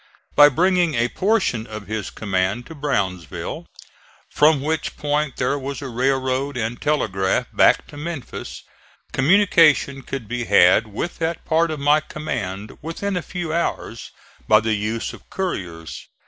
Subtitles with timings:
[0.35, 3.67] By bringing a portion of his command to Brownsville,
[4.31, 8.63] from which point there was a railroad and telegraph back to Memphis,
[9.11, 14.09] communication could be had with that part of my command within a few hours
[14.47, 16.07] by the use of couriers.